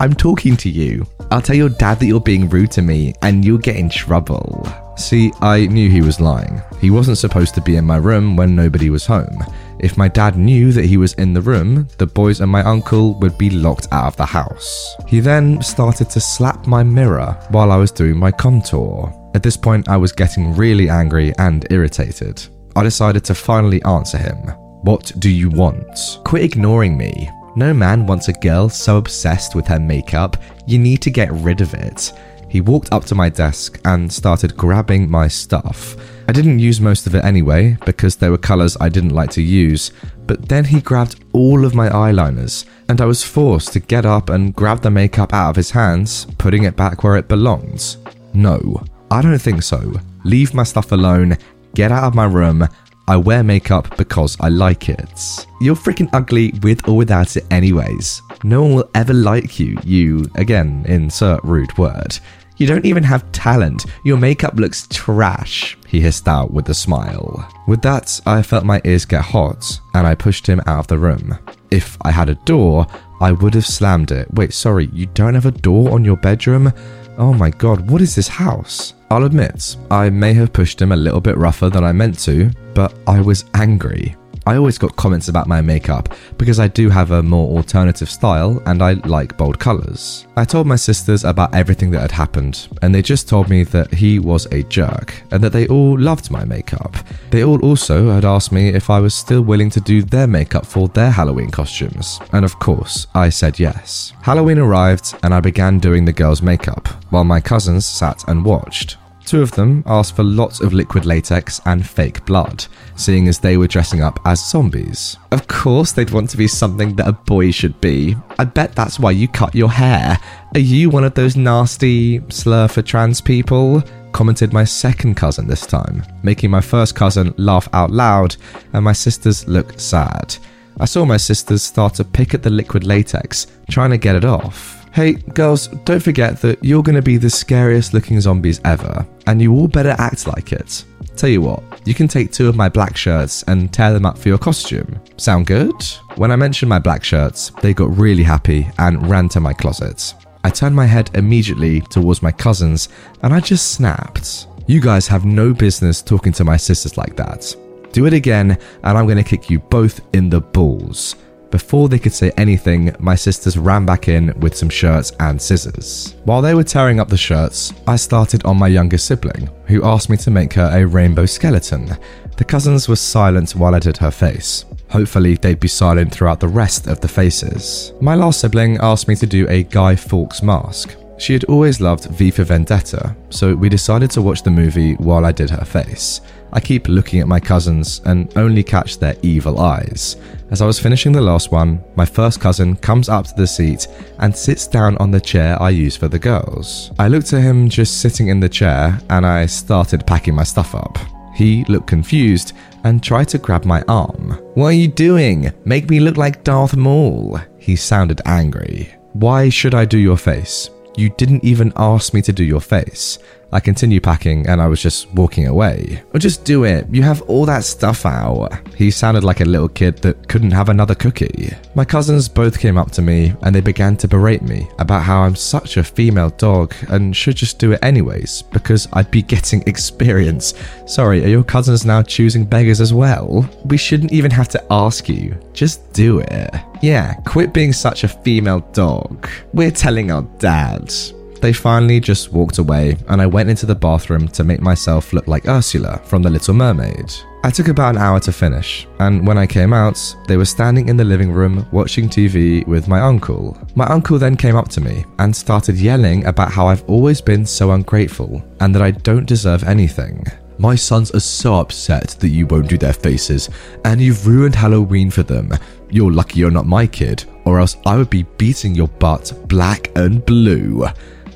I'm 0.00 0.14
talking 0.14 0.56
to 0.56 0.70
you. 0.70 1.06
I'll 1.30 1.42
tell 1.42 1.54
your 1.54 1.68
dad 1.68 2.00
that 2.00 2.06
you're 2.06 2.18
being 2.18 2.48
rude 2.48 2.70
to 2.70 2.80
me 2.80 3.12
and 3.20 3.44
you'll 3.44 3.58
get 3.58 3.76
in 3.76 3.90
trouble. 3.90 4.66
See, 4.96 5.32
I 5.42 5.66
knew 5.66 5.90
he 5.90 6.00
was 6.00 6.18
lying. 6.18 6.62
He 6.80 6.88
wasn't 6.88 7.18
supposed 7.18 7.54
to 7.56 7.60
be 7.60 7.76
in 7.76 7.84
my 7.84 7.98
room 7.98 8.38
when 8.38 8.56
nobody 8.56 8.88
was 8.88 9.04
home. 9.04 9.44
If 9.80 9.98
my 9.98 10.08
dad 10.08 10.38
knew 10.38 10.72
that 10.72 10.86
he 10.86 10.96
was 10.96 11.12
in 11.14 11.34
the 11.34 11.42
room, 11.42 11.86
the 11.98 12.06
boys 12.06 12.40
and 12.40 12.50
my 12.50 12.62
uncle 12.62 13.20
would 13.20 13.36
be 13.36 13.50
locked 13.50 13.88
out 13.92 14.06
of 14.06 14.16
the 14.16 14.24
house. 14.24 14.94
He 15.06 15.20
then 15.20 15.60
started 15.60 16.08
to 16.08 16.20
slap 16.20 16.66
my 16.66 16.82
mirror 16.82 17.38
while 17.50 17.70
I 17.70 17.76
was 17.76 17.92
doing 17.92 18.16
my 18.16 18.32
contour. 18.32 19.12
At 19.34 19.42
this 19.42 19.58
point, 19.58 19.90
I 19.90 19.98
was 19.98 20.12
getting 20.12 20.56
really 20.56 20.88
angry 20.88 21.34
and 21.36 21.66
irritated. 21.70 22.46
I 22.76 22.82
decided 22.82 23.24
to 23.24 23.34
finally 23.34 23.82
answer 23.84 24.18
him. 24.18 24.36
What 24.82 25.10
do 25.18 25.30
you 25.30 25.48
want? 25.48 26.20
Quit 26.24 26.44
ignoring 26.44 26.96
me. 26.96 27.30
No 27.56 27.72
man 27.72 28.06
wants 28.06 28.28
a 28.28 28.34
girl 28.34 28.68
so 28.68 28.98
obsessed 28.98 29.54
with 29.54 29.66
her 29.66 29.80
makeup, 29.80 30.36
you 30.66 30.78
need 30.78 31.00
to 31.02 31.10
get 31.10 31.32
rid 31.32 31.62
of 31.62 31.72
it. 31.72 32.12
He 32.50 32.60
walked 32.60 32.92
up 32.92 33.06
to 33.06 33.14
my 33.14 33.30
desk 33.30 33.80
and 33.86 34.12
started 34.12 34.58
grabbing 34.58 35.10
my 35.10 35.26
stuff. 35.26 35.96
I 36.28 36.32
didn't 36.32 36.58
use 36.58 36.78
most 36.78 37.06
of 37.06 37.14
it 37.14 37.24
anyway 37.24 37.78
because 37.86 38.16
there 38.16 38.30
were 38.30 38.36
colours 38.38 38.76
I 38.78 38.90
didn't 38.90 39.14
like 39.14 39.30
to 39.30 39.42
use, 39.42 39.90
but 40.26 40.46
then 40.46 40.66
he 40.66 40.82
grabbed 40.82 41.24
all 41.32 41.64
of 41.64 41.74
my 41.74 41.88
eyeliners 41.88 42.66
and 42.90 43.00
I 43.00 43.06
was 43.06 43.24
forced 43.24 43.72
to 43.72 43.80
get 43.80 44.04
up 44.04 44.28
and 44.28 44.54
grab 44.54 44.82
the 44.82 44.90
makeup 44.90 45.32
out 45.32 45.48
of 45.50 45.56
his 45.56 45.70
hands, 45.70 46.26
putting 46.36 46.64
it 46.64 46.76
back 46.76 47.02
where 47.02 47.16
it 47.16 47.26
belongs. 47.26 47.96
No, 48.34 48.84
I 49.10 49.22
don't 49.22 49.38
think 49.38 49.62
so. 49.62 49.94
Leave 50.24 50.52
my 50.52 50.64
stuff 50.64 50.92
alone, 50.92 51.38
get 51.76 51.92
out 51.92 52.04
of 52.04 52.14
my 52.14 52.24
room. 52.24 52.66
I 53.06 53.16
wear 53.18 53.44
makeup 53.44 53.96
because 53.98 54.36
I 54.40 54.48
like 54.48 54.88
it. 54.88 55.46
You're 55.60 55.76
freaking 55.76 56.08
ugly 56.12 56.52
with 56.62 56.88
or 56.88 56.96
without 56.96 57.36
it, 57.36 57.44
anyways. 57.52 58.22
No 58.42 58.62
one 58.62 58.74
will 58.74 58.90
ever 58.94 59.12
like 59.12 59.60
you, 59.60 59.78
you, 59.84 60.24
again, 60.34 60.84
insert 60.88 61.44
rude 61.44 61.76
word. 61.76 62.18
You 62.56 62.66
don't 62.66 62.86
even 62.86 63.02
have 63.02 63.30
talent. 63.32 63.84
Your 64.04 64.16
makeup 64.16 64.54
looks 64.54 64.88
trash, 64.90 65.76
he 65.86 66.00
hissed 66.00 66.26
out 66.26 66.50
with 66.50 66.70
a 66.70 66.74
smile. 66.74 67.46
With 67.68 67.82
that, 67.82 68.18
I 68.24 68.40
felt 68.42 68.64
my 68.64 68.80
ears 68.86 69.04
get 69.04 69.20
hot 69.20 69.78
and 69.92 70.06
I 70.06 70.14
pushed 70.14 70.46
him 70.46 70.62
out 70.66 70.78
of 70.80 70.86
the 70.86 70.98
room. 70.98 71.38
If 71.70 71.98
I 72.00 72.10
had 72.10 72.30
a 72.30 72.40
door, 72.46 72.86
I 73.20 73.32
would 73.32 73.52
have 73.52 73.66
slammed 73.66 74.12
it. 74.12 74.32
Wait, 74.32 74.54
sorry, 74.54 74.88
you 74.94 75.04
don't 75.06 75.34
have 75.34 75.46
a 75.46 75.50
door 75.50 75.92
on 75.92 76.04
your 76.06 76.16
bedroom? 76.16 76.72
Oh 77.18 77.32
my 77.32 77.50
god, 77.50 77.90
what 77.90 78.02
is 78.02 78.14
this 78.14 78.28
house? 78.28 78.94
I'll 79.10 79.24
admit, 79.24 79.76
I 79.90 80.10
may 80.10 80.34
have 80.34 80.52
pushed 80.52 80.82
him 80.82 80.92
a 80.92 80.96
little 80.96 81.20
bit 81.20 81.38
rougher 81.38 81.70
than 81.70 81.82
I 81.84 81.92
meant 81.92 82.18
to, 82.20 82.50
but 82.74 82.94
I 83.06 83.20
was 83.20 83.46
angry. 83.54 84.14
I 84.46 84.56
always 84.56 84.78
got 84.78 84.94
comments 84.94 85.26
about 85.26 85.48
my 85.48 85.60
makeup 85.60 86.14
because 86.38 86.60
I 86.60 86.68
do 86.68 86.88
have 86.88 87.10
a 87.10 87.20
more 87.20 87.56
alternative 87.56 88.08
style 88.08 88.62
and 88.66 88.80
I 88.80 88.92
like 88.92 89.36
bold 89.36 89.58
colours. 89.58 90.24
I 90.36 90.44
told 90.44 90.68
my 90.68 90.76
sisters 90.76 91.24
about 91.24 91.52
everything 91.52 91.90
that 91.90 92.00
had 92.00 92.12
happened, 92.12 92.68
and 92.80 92.94
they 92.94 93.02
just 93.02 93.28
told 93.28 93.50
me 93.50 93.64
that 93.64 93.92
he 93.92 94.20
was 94.20 94.46
a 94.52 94.62
jerk 94.64 95.20
and 95.32 95.42
that 95.42 95.52
they 95.52 95.66
all 95.66 95.98
loved 95.98 96.30
my 96.30 96.44
makeup. 96.44 96.96
They 97.30 97.42
all 97.42 97.60
also 97.64 98.10
had 98.10 98.24
asked 98.24 98.52
me 98.52 98.68
if 98.68 98.88
I 98.88 99.00
was 99.00 99.16
still 99.16 99.42
willing 99.42 99.70
to 99.70 99.80
do 99.80 100.02
their 100.02 100.28
makeup 100.28 100.64
for 100.64 100.86
their 100.86 101.10
Halloween 101.10 101.50
costumes, 101.50 102.20
and 102.32 102.44
of 102.44 102.58
course, 102.60 103.08
I 103.14 103.30
said 103.30 103.58
yes. 103.58 104.12
Halloween 104.22 104.58
arrived 104.58 105.14
and 105.24 105.34
I 105.34 105.40
began 105.40 105.80
doing 105.80 106.04
the 106.04 106.12
girls' 106.12 106.40
makeup, 106.40 106.86
while 107.10 107.24
my 107.24 107.40
cousins 107.40 107.84
sat 107.84 108.22
and 108.28 108.44
watched. 108.44 108.96
Two 109.26 109.42
of 109.42 109.50
them 109.50 109.82
asked 109.86 110.14
for 110.14 110.22
lots 110.22 110.60
of 110.60 110.72
liquid 110.72 111.04
latex 111.04 111.60
and 111.66 111.84
fake 111.84 112.24
blood, 112.26 112.64
seeing 112.94 113.26
as 113.26 113.40
they 113.40 113.56
were 113.56 113.66
dressing 113.66 114.00
up 114.00 114.20
as 114.24 114.48
zombies. 114.48 115.16
Of 115.32 115.48
course, 115.48 115.90
they'd 115.90 116.12
want 116.12 116.30
to 116.30 116.36
be 116.36 116.46
something 116.46 116.94
that 116.94 117.08
a 117.08 117.12
boy 117.12 117.50
should 117.50 117.80
be. 117.80 118.14
I 118.38 118.44
bet 118.44 118.76
that's 118.76 119.00
why 119.00 119.10
you 119.10 119.26
cut 119.26 119.52
your 119.52 119.70
hair. 119.70 120.16
Are 120.54 120.60
you 120.60 120.90
one 120.90 121.02
of 121.02 121.14
those 121.14 121.34
nasty 121.34 122.22
slur 122.30 122.68
for 122.68 122.82
trans 122.82 123.20
people? 123.20 123.82
Commented 124.12 124.52
my 124.52 124.62
second 124.62 125.16
cousin 125.16 125.48
this 125.48 125.66
time, 125.66 126.04
making 126.22 126.52
my 126.52 126.60
first 126.60 126.94
cousin 126.94 127.34
laugh 127.36 127.68
out 127.72 127.90
loud 127.90 128.36
and 128.74 128.84
my 128.84 128.92
sisters 128.92 129.46
look 129.48 129.78
sad. 129.80 130.36
I 130.78 130.84
saw 130.84 131.04
my 131.04 131.16
sisters 131.16 131.64
start 131.64 131.94
to 131.94 132.04
pick 132.04 132.32
at 132.32 132.44
the 132.44 132.50
liquid 132.50 132.84
latex, 132.84 133.48
trying 133.68 133.90
to 133.90 133.98
get 133.98 134.14
it 134.14 134.24
off. 134.24 134.86
Hey, 134.92 135.14
girls, 135.14 135.66
don't 135.84 136.02
forget 136.02 136.40
that 136.42 136.62
you're 136.64 136.82
going 136.82 136.96
to 136.96 137.02
be 137.02 137.16
the 137.16 137.28
scariest 137.28 137.92
looking 137.92 138.18
zombies 138.20 138.60
ever, 138.64 139.06
and 139.26 139.40
you 139.40 139.52
all 139.52 139.68
better 139.68 139.94
act 139.98 140.26
like 140.26 140.52
it. 140.52 140.84
Tell 141.16 141.30
you 141.30 141.40
what, 141.40 141.62
you 141.86 141.94
can 141.94 142.08
take 142.08 142.30
two 142.30 142.48
of 142.48 142.56
my 142.56 142.68
black 142.68 142.96
shirts 142.96 143.42
and 143.44 143.72
tear 143.72 143.92
them 143.92 144.04
up 144.04 144.18
for 144.18 144.28
your 144.28 144.38
costume. 144.38 145.00
Sound 145.16 145.46
good? 145.46 145.74
When 146.16 146.30
I 146.30 146.36
mentioned 146.36 146.68
my 146.68 146.78
black 146.78 147.02
shirts, 147.02 147.50
they 147.62 147.72
got 147.72 147.96
really 147.96 148.22
happy 148.22 148.68
and 148.78 149.08
ran 149.08 149.28
to 149.30 149.40
my 149.40 149.52
closet. 149.52 150.14
I 150.44 150.50
turned 150.50 150.76
my 150.76 150.86
head 150.86 151.10
immediately 151.14 151.80
towards 151.80 152.22
my 152.22 152.32
cousins 152.32 152.88
and 153.22 153.32
I 153.32 153.40
just 153.40 153.72
snapped. 153.72 154.46
You 154.66 154.80
guys 154.80 155.06
have 155.06 155.24
no 155.24 155.54
business 155.54 156.02
talking 156.02 156.32
to 156.34 156.44
my 156.44 156.56
sisters 156.56 156.96
like 156.98 157.16
that. 157.16 157.54
Do 157.92 158.04
it 158.04 158.12
again, 158.12 158.50
and 158.50 158.98
I'm 158.98 159.06
going 159.06 159.16
to 159.16 159.22
kick 159.22 159.48
you 159.48 159.58
both 159.58 160.00
in 160.12 160.28
the 160.28 160.40
balls. 160.40 161.16
Before 161.50 161.88
they 161.88 161.98
could 161.98 162.12
say 162.12 162.32
anything, 162.36 162.94
my 162.98 163.14
sisters 163.14 163.56
ran 163.56 163.86
back 163.86 164.08
in 164.08 164.38
with 164.40 164.56
some 164.56 164.68
shirts 164.68 165.12
and 165.20 165.40
scissors. 165.40 166.16
While 166.24 166.42
they 166.42 166.54
were 166.54 166.64
tearing 166.64 166.98
up 166.98 167.08
the 167.08 167.16
shirts, 167.16 167.72
I 167.86 167.96
started 167.96 168.44
on 168.44 168.58
my 168.58 168.68
younger 168.68 168.98
sibling, 168.98 169.48
who 169.66 169.84
asked 169.84 170.10
me 170.10 170.16
to 170.18 170.30
make 170.30 170.52
her 170.54 170.70
a 170.72 170.86
rainbow 170.86 171.26
skeleton. 171.26 171.96
The 172.36 172.44
cousins 172.44 172.88
were 172.88 172.96
silent 172.96 173.54
while 173.54 173.74
I 173.74 173.78
did 173.78 173.96
her 173.98 174.10
face. 174.10 174.64
Hopefully, 174.90 175.34
they'd 175.34 175.60
be 175.60 175.68
silent 175.68 176.12
throughout 176.12 176.40
the 176.40 176.48
rest 176.48 176.86
of 176.86 177.00
the 177.00 177.08
faces. 177.08 177.92
My 178.00 178.14
last 178.14 178.40
sibling 178.40 178.78
asked 178.78 179.08
me 179.08 179.14
to 179.16 179.26
do 179.26 179.48
a 179.48 179.62
Guy 179.62 179.96
Fawkes 179.96 180.42
mask. 180.42 180.96
She 181.18 181.32
had 181.32 181.44
always 181.44 181.80
loved 181.80 182.04
V 182.10 182.30
for 182.30 182.44
Vendetta, 182.44 183.16
so 183.30 183.54
we 183.54 183.70
decided 183.70 184.10
to 184.12 184.22
watch 184.22 184.42
the 184.42 184.50
movie 184.50 184.94
while 184.94 185.24
I 185.24 185.32
did 185.32 185.48
her 185.48 185.64
face. 185.64 186.20
I 186.52 186.60
keep 186.60 186.88
looking 186.88 187.20
at 187.20 187.28
my 187.28 187.40
cousins 187.40 188.02
and 188.04 188.30
only 188.36 188.62
catch 188.62 188.98
their 188.98 189.16
evil 189.22 189.58
eyes. 189.58 190.16
As 190.48 190.62
I 190.62 190.66
was 190.66 190.78
finishing 190.78 191.10
the 191.10 191.20
last 191.20 191.50
one, 191.50 191.82
my 191.96 192.04
first 192.04 192.40
cousin 192.40 192.76
comes 192.76 193.08
up 193.08 193.26
to 193.26 193.34
the 193.36 193.46
seat 193.46 193.88
and 194.20 194.34
sits 194.34 194.68
down 194.68 194.96
on 194.98 195.10
the 195.10 195.20
chair 195.20 195.60
I 195.60 195.70
use 195.70 195.96
for 195.96 196.06
the 196.06 196.20
girls. 196.20 196.92
I 197.00 197.08
looked 197.08 197.32
at 197.32 197.42
him 197.42 197.68
just 197.68 198.00
sitting 198.00 198.28
in 198.28 198.38
the 198.38 198.48
chair 198.48 199.00
and 199.10 199.26
I 199.26 199.46
started 199.46 200.06
packing 200.06 200.36
my 200.36 200.44
stuff 200.44 200.74
up. 200.74 200.98
He 201.34 201.64
looked 201.64 201.88
confused 201.88 202.52
and 202.84 203.02
tried 203.02 203.28
to 203.30 203.38
grab 203.38 203.64
my 203.64 203.82
arm. 203.88 204.38
What 204.54 204.68
are 204.68 204.72
you 204.72 204.88
doing? 204.88 205.52
Make 205.64 205.90
me 205.90 205.98
look 205.98 206.16
like 206.16 206.44
Darth 206.44 206.76
Maul. 206.76 207.40
He 207.58 207.74
sounded 207.74 208.20
angry. 208.24 208.94
Why 209.14 209.48
should 209.48 209.74
I 209.74 209.84
do 209.84 209.98
your 209.98 210.16
face? 210.16 210.70
You 210.96 211.10
didn't 211.10 211.44
even 211.44 211.72
ask 211.76 212.14
me 212.14 212.22
to 212.22 212.32
do 212.32 212.44
your 212.44 212.60
face. 212.60 213.18
I 213.52 213.60
continued 213.60 214.02
packing 214.02 214.46
and 214.48 214.60
I 214.60 214.66
was 214.66 214.82
just 214.82 215.10
walking 215.12 215.46
away. 215.46 216.02
Or 216.12 216.18
just 216.18 216.44
do 216.44 216.64
it, 216.64 216.86
you 216.90 217.02
have 217.02 217.22
all 217.22 217.46
that 217.46 217.64
stuff 217.64 218.04
out. 218.04 218.50
He 218.74 218.90
sounded 218.90 219.24
like 219.24 219.40
a 219.40 219.44
little 219.44 219.68
kid 219.68 219.98
that 219.98 220.28
couldn't 220.28 220.50
have 220.50 220.68
another 220.68 220.94
cookie. 220.94 221.52
My 221.74 221.84
cousins 221.84 222.28
both 222.28 222.58
came 222.58 222.76
up 222.76 222.90
to 222.92 223.02
me 223.02 223.34
and 223.42 223.54
they 223.54 223.60
began 223.60 223.96
to 223.98 224.08
berate 224.08 224.42
me 224.42 224.68
about 224.78 225.02
how 225.02 225.20
I'm 225.20 225.36
such 225.36 225.76
a 225.76 225.84
female 225.84 226.30
dog 226.30 226.74
and 226.88 227.16
should 227.16 227.36
just 227.36 227.58
do 227.58 227.72
it 227.72 227.80
anyways 227.82 228.42
because 228.42 228.88
I'd 228.92 229.10
be 229.10 229.22
getting 229.22 229.62
experience. 229.66 230.54
Sorry, 230.86 231.24
are 231.24 231.28
your 231.28 231.44
cousins 231.44 231.86
now 231.86 232.02
choosing 232.02 232.44
beggars 232.44 232.80
as 232.80 232.92
well? 232.92 233.48
We 233.64 233.76
shouldn't 233.76 234.12
even 234.12 234.30
have 234.32 234.48
to 234.50 234.64
ask 234.70 235.08
you, 235.08 235.38
just 235.52 235.92
do 235.92 236.18
it. 236.18 236.50
Yeah, 236.82 237.14
quit 237.24 237.52
being 237.52 237.72
such 237.72 238.04
a 238.04 238.08
female 238.08 238.60
dog. 238.72 239.28
We're 239.52 239.70
telling 239.70 240.10
our 240.10 240.22
dad. 240.38 240.92
They 241.40 241.52
finally 241.52 242.00
just 242.00 242.32
walked 242.32 242.58
away, 242.58 242.96
and 243.08 243.20
I 243.20 243.26
went 243.26 243.50
into 243.50 243.66
the 243.66 243.74
bathroom 243.74 244.28
to 244.28 244.44
make 244.44 244.60
myself 244.60 245.12
look 245.12 245.26
like 245.26 245.46
Ursula 245.46 246.00
from 246.04 246.22
The 246.22 246.30
Little 246.30 246.54
Mermaid. 246.54 247.12
I 247.44 247.50
took 247.50 247.68
about 247.68 247.94
an 247.94 248.00
hour 248.00 248.18
to 248.20 248.32
finish, 248.32 248.88
and 248.98 249.24
when 249.26 249.38
I 249.38 249.46
came 249.46 249.72
out, 249.72 249.98
they 250.26 250.36
were 250.36 250.44
standing 250.44 250.88
in 250.88 250.96
the 250.96 251.04
living 251.04 251.30
room 251.30 251.66
watching 251.70 252.08
TV 252.08 252.66
with 252.66 252.88
my 252.88 253.00
uncle. 253.00 253.56
My 253.76 253.86
uncle 253.86 254.18
then 254.18 254.36
came 254.36 254.56
up 254.56 254.68
to 254.70 254.80
me 254.80 255.04
and 255.18 255.34
started 255.34 255.76
yelling 255.76 256.24
about 256.26 256.50
how 256.50 256.66
I've 256.66 256.88
always 256.88 257.20
been 257.20 257.46
so 257.46 257.70
ungrateful 257.70 258.42
and 258.60 258.74
that 258.74 258.82
I 258.82 258.90
don't 258.90 259.26
deserve 259.26 259.62
anything. 259.62 260.24
My 260.58 260.74
sons 260.74 261.14
are 261.14 261.20
so 261.20 261.56
upset 261.56 262.16
that 262.18 262.30
you 262.30 262.46
won't 262.46 262.68
do 262.68 262.78
their 262.78 262.94
faces, 262.94 263.50
and 263.84 264.00
you've 264.00 264.26
ruined 264.26 264.54
Halloween 264.54 265.10
for 265.10 265.22
them. 265.22 265.52
You're 265.90 266.12
lucky 266.12 266.40
you're 266.40 266.50
not 266.50 266.66
my 266.66 266.86
kid, 266.86 267.24
or 267.44 267.60
else 267.60 267.76
I 267.84 267.96
would 267.96 268.10
be 268.10 268.24
beating 268.38 268.74
your 268.74 268.88
butt 268.88 269.32
black 269.46 269.90
and 269.96 270.24
blue. 270.24 270.86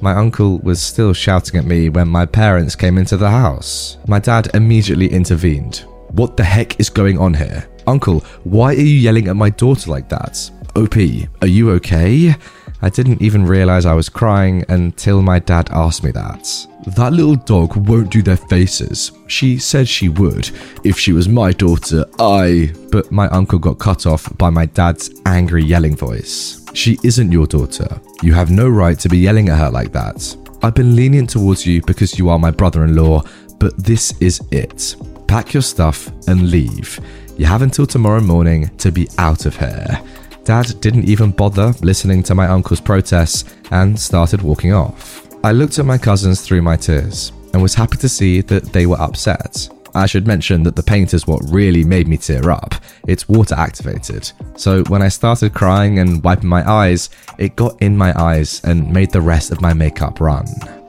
My 0.01 0.15
uncle 0.15 0.59
was 0.61 0.81
still 0.81 1.13
shouting 1.13 1.59
at 1.59 1.67
me 1.67 1.91
when 1.91 2.09
my 2.09 2.25
parents 2.25 2.75
came 2.75 2.97
into 2.97 3.17
the 3.17 3.31
house. 3.31 3.99
My 4.07 4.19
dad 4.19 4.49
immediately 4.55 5.09
intervened. 5.09 5.85
What 6.13 6.37
the 6.37 6.45
heck 6.45 6.81
is 6.81 6.89
going 6.89 7.19
on 7.19 7.35
here? 7.35 7.69
Uncle, 7.87 8.21
why 8.45 8.69
are 8.69 8.81
you 8.81 8.85
yelling 8.85 9.29
at 9.29 9.37
my 9.37 9.51
daughter 9.51 9.91
like 9.91 10.09
that? 10.09 10.51
OP, 10.75 10.97
are 11.43 11.49
you 11.49 11.71
okay? 11.73 12.35
I 12.83 12.89
didn't 12.89 13.21
even 13.21 13.45
realize 13.45 13.85
I 13.85 13.93
was 13.93 14.09
crying 14.09 14.65
until 14.69 15.21
my 15.21 15.39
dad 15.39 15.69
asked 15.71 16.03
me 16.03 16.13
that. 16.13 16.67
That 16.97 17.13
little 17.13 17.37
dog 17.37 17.77
won't 17.77 18.11
do 18.11 18.23
their 18.23 18.39
faces. 18.39 19.13
She 19.27 19.59
said 19.59 19.87
she 19.87 20.09
would. 20.09 20.51
If 20.83 20.99
she 20.99 21.13
was 21.13 21.29
my 21.29 21.53
daughter, 21.53 22.07
I. 22.19 22.73
But 22.91 23.13
my 23.13 23.29
uncle 23.29 23.59
got 23.59 23.79
cut 23.79 24.07
off 24.07 24.35
by 24.39 24.49
my 24.49 24.65
dad's 24.65 25.11
angry 25.27 25.63
yelling 25.63 25.95
voice. 25.95 26.60
She 26.73 26.99
isn't 27.03 27.33
your 27.33 27.47
daughter. 27.47 28.01
You 28.23 28.33
have 28.35 28.51
no 28.51 28.69
right 28.69 28.99
to 29.01 29.09
be 29.09 29.19
yelling 29.19 29.49
at 29.49 29.59
her 29.59 29.71
like 29.71 29.93
that. 29.93 30.37
I've 30.63 30.75
been 30.75 30.95
lenient 30.95 31.31
towards 31.31 31.67
you 31.67 31.83
because 31.83 32.19
you 32.19 32.29
are 32.29 32.39
my 32.39 32.51
brother 32.51 32.85
in 32.85 32.95
law, 32.95 33.23
but 33.59 33.77
this 33.77 34.15
is 34.21 34.41
it. 34.51 34.95
Pack 35.27 35.55
your 35.55 35.63
stuff 35.63 36.09
and 36.29 36.51
leave. 36.51 37.01
You 37.37 37.47
have 37.47 37.63
until 37.63 37.87
tomorrow 37.87 38.21
morning 38.21 38.69
to 38.79 38.93
be 38.93 39.09
out 39.19 39.47
of 39.47 39.57
here. 39.57 40.01
Dad 40.45 40.81
didn't 40.81 41.05
even 41.05 41.31
bother 41.31 41.73
listening 41.81 42.23
to 42.25 42.35
my 42.35 42.47
uncle's 42.47 42.81
protests 42.81 43.45
and 43.71 43.99
started 43.99 44.43
walking 44.43 44.73
off. 44.73 45.27
I 45.45 45.53
looked 45.53 45.79
at 45.79 45.87
my 45.87 45.99
cousins 45.99 46.43
through 46.43 46.63
my 46.63 46.77
tears 46.77 47.33
and 47.53 47.63
was 47.63 47.75
happy 47.75 47.97
to 47.99 48.09
see 48.09 48.41
that 48.43 48.65
they 48.65 48.87
were 48.87 49.01
upset. 49.01 49.69
I 49.95 50.07
should 50.07 50.27
mention 50.27 50.63
that 50.65 50.77
the 50.77 50.83
paint 50.83 51.15
is 51.15 51.27
what 51.27 51.43
really 51.49 51.85
made 51.85 52.09
me 52.09 52.17
tear 52.17 52.51
up. 52.51 52.75
It's 53.07 53.29
water 53.29 53.55
activated. 53.57 54.31
So 54.57 54.83
when 54.85 55.03
I 55.03 55.09
started 55.09 55.55
crying 55.55 55.99
and 55.99 56.23
wiping 56.23 56.49
my 56.49 56.69
eyes, 56.71 57.11
it 57.39 57.57
got 57.57 57.81
in 57.83 57.97
my 57.97 58.13
eyes 58.21 58.61
and 58.65 58.93
made 58.93 59.11
the 59.11 59.21
rest 59.21 59.51
of 59.51 59.61
my 59.61 59.73
makeup 59.73 60.21
run. 60.21 60.47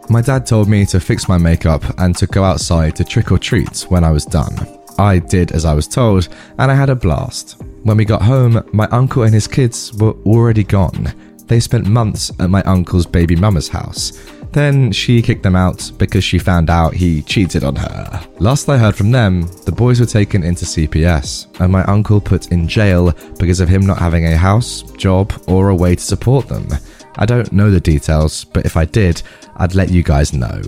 My 0.09 0.21
dad 0.21 0.45
told 0.45 0.67
me 0.67 0.85
to 0.87 0.99
fix 0.99 1.29
my 1.29 1.37
makeup 1.37 1.83
and 1.99 2.15
to 2.17 2.27
go 2.27 2.43
outside 2.43 2.95
to 2.97 3.03
trick 3.03 3.31
or 3.31 3.37
treat 3.37 3.85
when 3.89 4.03
I 4.03 4.11
was 4.11 4.25
done. 4.25 4.53
I 4.99 5.19
did 5.19 5.51
as 5.53 5.65
I 5.65 5.73
was 5.73 5.87
told, 5.87 6.27
and 6.59 6.69
I 6.69 6.75
had 6.75 6.89
a 6.89 6.95
blast. 6.95 7.61
When 7.83 7.97
we 7.97 8.05
got 8.05 8.21
home, 8.21 8.63
my 8.73 8.87
uncle 8.91 9.23
and 9.23 9.33
his 9.33 9.47
kids 9.47 9.93
were 9.93 10.13
already 10.25 10.63
gone. 10.63 11.13
They 11.47 11.59
spent 11.59 11.87
months 11.87 12.31
at 12.39 12.49
my 12.49 12.61
uncle's 12.63 13.05
baby 13.05 13.35
mama's 13.35 13.67
house. 13.67 14.11
Then 14.51 14.91
she 14.91 15.21
kicked 15.21 15.43
them 15.43 15.55
out 15.55 15.91
because 15.97 16.23
she 16.23 16.37
found 16.37 16.69
out 16.69 16.93
he 16.93 17.21
cheated 17.21 17.63
on 17.63 17.75
her. 17.77 18.21
Last 18.39 18.67
I 18.67 18.77
heard 18.77 18.95
from 18.95 19.11
them, 19.11 19.43
the 19.65 19.71
boys 19.71 19.99
were 19.99 20.05
taken 20.05 20.43
into 20.43 20.65
CPS 20.65 21.47
and 21.61 21.71
my 21.71 21.83
uncle 21.85 22.19
put 22.19 22.51
in 22.51 22.67
jail 22.67 23.13
because 23.39 23.61
of 23.61 23.69
him 23.69 23.85
not 23.85 23.97
having 23.97 24.25
a 24.25 24.35
house, 24.35 24.81
job, 24.97 25.31
or 25.47 25.69
a 25.69 25.75
way 25.75 25.95
to 25.95 26.01
support 26.01 26.47
them. 26.47 26.67
I 27.15 27.25
don't 27.25 27.51
know 27.53 27.71
the 27.71 27.79
details, 27.79 28.43
but 28.43 28.65
if 28.65 28.75
I 28.75 28.85
did, 28.85 29.21
I'd 29.55 29.75
let 29.75 29.89
you 29.89 30.03
guys 30.03 30.33
know. 30.33 30.61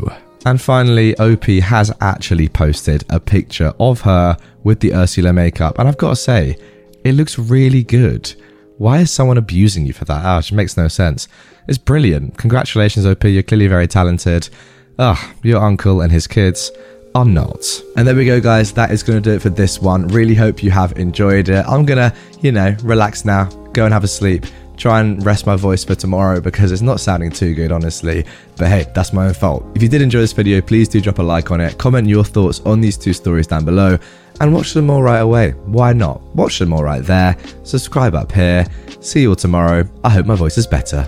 And 0.46 0.62
finally, 0.62 1.18
OP 1.18 1.46
has 1.46 1.92
actually 2.02 2.50
posted 2.50 3.06
a 3.10 3.20
picture 3.20 3.74
of 3.80 4.02
her 4.02 4.38
with 4.64 4.80
the 4.80 4.94
Ursula 4.94 5.32
makeup, 5.32 5.80
and 5.80 5.88
I've 5.88 5.98
got 5.98 6.10
to 6.10 6.16
say, 6.16 6.58
it 7.04 7.16
looks 7.16 7.40
really 7.40 7.84
good. 7.84 8.34
Why 8.84 9.00
is 9.00 9.12
someone 9.12 9.38
abusing 9.38 9.86
you 9.86 9.94
for 9.94 10.04
that? 10.04 10.26
Ah, 10.26 10.40
it 10.40 10.52
makes 10.52 10.76
no 10.76 10.90
sense. 10.90 11.30
It's 11.70 11.78
brilliant. 11.78 12.38
Congratulations, 12.38 13.06
OP. 13.06 13.24
You're 13.24 13.42
clearly 13.42 13.68
very 13.68 13.88
talented. 13.88 14.50
Ah, 15.00 15.34
your 15.42 15.64
uncle 15.64 16.02
and 16.02 16.12
his 16.12 16.28
kids 16.28 16.70
are 17.16 17.24
not. 17.24 17.66
And 17.96 18.06
there 18.06 18.14
we 18.14 18.26
go, 18.26 18.42
guys. 18.42 18.74
That 18.74 18.92
is 18.92 19.02
going 19.02 19.24
to 19.24 19.30
do 19.30 19.38
it 19.38 19.42
for 19.42 19.48
this 19.48 19.80
one. 19.80 20.10
Really 20.10 20.36
hope 20.36 20.62
you 20.62 20.70
have 20.72 21.00
enjoyed 21.00 21.48
it. 21.48 21.66
I'm 21.66 21.86
going 21.86 21.98
to, 21.98 22.14
you 22.42 22.52
know, 22.52 22.76
relax 22.84 23.24
now, 23.24 23.46
go 23.72 23.86
and 23.86 23.94
have 23.94 24.04
a 24.04 24.08
sleep 24.10 24.46
try 24.84 25.00
and 25.00 25.26
rest 25.26 25.46
my 25.46 25.56
voice 25.56 25.86
for 25.86 25.96
tomorrow 25.96 26.42
because 26.42 26.74
it's 26.74 26.82
not 26.82 27.00
sounding 27.00 27.32
too 27.32 27.56
good, 27.56 27.72
honestly. 27.72 28.26
But 28.58 28.68
hey, 28.68 28.86
that's 28.94 29.14
my 29.14 29.28
own 29.28 29.34
fault. 29.34 29.66
If 29.76 29.82
you 29.82 29.88
did 29.88 30.02
enjoy 30.02 30.20
this 30.20 30.34
video, 30.34 30.60
please 30.60 30.90
do 30.90 31.00
drop 31.00 31.20
a 31.20 31.24
like 31.24 31.52
on 31.52 31.62
it, 31.62 31.78
comment 31.78 32.06
your 32.06 32.26
thoughts 32.26 32.60
on 32.66 32.82
these 32.82 32.98
two 32.98 33.14
stories 33.14 33.48
down 33.48 33.64
below, 33.64 33.98
and 34.42 34.54
watch 34.54 34.74
them 34.74 34.90
all 34.90 35.02
right 35.02 35.20
away. 35.20 35.52
Why 35.52 35.94
not? 35.94 36.22
Watch 36.36 36.60
them 36.60 36.74
all 36.74 36.84
right 36.84 37.02
there. 37.02 37.38
Subscribe 37.64 38.14
up 38.14 38.34
here. 38.34 38.68
See 39.00 39.22
you 39.22 39.30
all 39.30 39.36
tomorrow. 39.38 39.88
I 40.04 40.10
hope 40.10 40.26
my 40.26 40.36
voice 40.36 40.58
is 40.58 40.68
better. 40.68 41.08